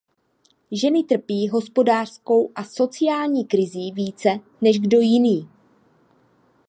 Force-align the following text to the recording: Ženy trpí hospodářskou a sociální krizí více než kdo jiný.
Ženy 0.71 1.03
trpí 1.03 1.49
hospodářskou 1.49 2.51
a 2.55 2.63
sociální 2.63 3.45
krizí 3.47 3.91
více 3.91 4.29
než 4.61 4.79
kdo 4.79 4.99
jiný. 4.99 5.49